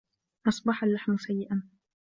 [0.47, 1.63] أصبح اللحم سيئا.